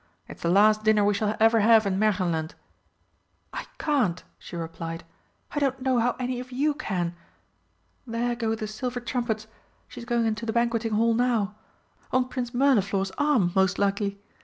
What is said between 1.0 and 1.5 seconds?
we shall